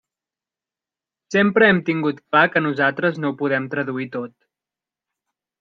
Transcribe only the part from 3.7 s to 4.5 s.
traduir tot.